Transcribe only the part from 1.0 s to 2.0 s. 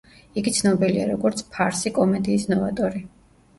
როგორც ფარსი